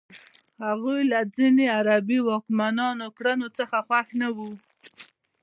هغوی 0.65 0.99
له 1.11 1.19
ځینو 1.35 1.63
عربي 1.77 2.19
واکمنانو 2.23 3.07
کړنو 3.17 3.47
څخه 3.57 3.77
خوښ 3.87 4.07
نه 4.21 4.27
وو. 4.35 4.49